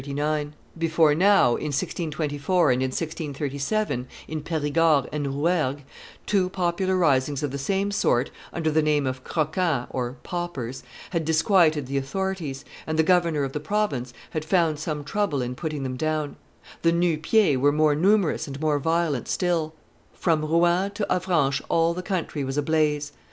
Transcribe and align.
Before 0.75 1.13
now, 1.13 1.49
in 1.49 1.65
1624 1.69 2.71
and 2.71 2.81
in 2.81 2.87
1637, 2.87 4.07
in 4.27 4.41
Perigord 4.41 5.07
and 5.13 5.27
Rouergue, 5.27 5.81
two 6.25 6.49
popular 6.49 6.97
risings 6.97 7.43
of 7.43 7.51
the 7.51 7.59
same 7.59 7.91
sort, 7.91 8.31
under 8.51 8.71
the 8.71 8.81
name 8.81 9.05
of 9.05 9.23
Croquants 9.23 9.87
(Paupers), 10.23 10.81
had 11.11 11.23
disquieted 11.23 11.85
the 11.85 11.97
authorities, 11.97 12.65
and 12.87 12.97
the 12.97 13.03
governor 13.03 13.43
of 13.43 13.53
the 13.53 13.59
province 13.59 14.11
had 14.31 14.43
found 14.43 14.79
some 14.79 15.03
trouble 15.03 15.39
in 15.43 15.53
putting 15.53 15.83
them 15.83 15.97
down. 15.97 16.35
The 16.81 16.91
Nu 16.91 17.19
pieds 17.19 17.59
were 17.61 17.71
more 17.71 17.93
numerous 17.93 18.47
and 18.47 18.59
more 18.59 18.79
violent 18.79 19.27
still; 19.27 19.75
from 20.15 20.43
Rouen 20.43 20.89
to 20.95 21.05
Avranches 21.11 21.61
all 21.69 21.93
the 21.93 22.01
country 22.01 22.43
was 22.43 22.57
a 22.57 22.63
blaze. 22.63 23.11